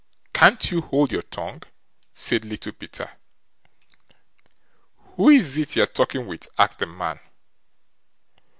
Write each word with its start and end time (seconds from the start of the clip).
can't 0.33 0.71
you 0.71 0.81
hold 0.81 1.11
your 1.11 1.21
tongue", 1.21 1.61
said 2.11 2.43
Little 2.43 2.71
Peter. 2.71 3.11
"Who 5.15 5.29
is 5.29 5.59
it 5.59 5.75
you're 5.75 5.85
talking 5.85 6.25
with?" 6.25 6.49
asked 6.57 6.79
the 6.79 6.87
man. 6.87 7.19